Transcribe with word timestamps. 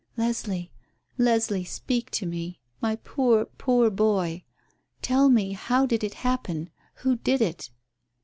"Leslie, 0.17 0.71
Leslie, 1.19 1.63
speak 1.63 2.09
to 2.09 2.25
me. 2.25 2.59
My 2.81 2.95
poor, 2.95 3.45
poor 3.45 3.91
boy. 3.91 4.43
Tell 5.03 5.29
me, 5.29 5.51
how 5.51 5.85
did 5.85 6.03
it 6.03 6.15
happen? 6.25 6.71
Who 6.95 7.17
did 7.17 7.39
it?" 7.39 7.69